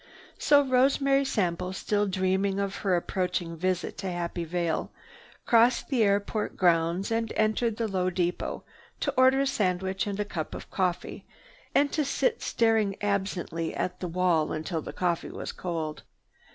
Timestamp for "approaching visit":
2.95-3.99